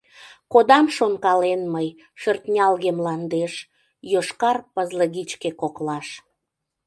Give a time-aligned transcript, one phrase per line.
[0.53, 1.87] Кодам шонкален мый
[2.21, 3.53] шӧртнялге мландеш,
[4.11, 6.07] Йошкар пызлыгичке коклаш.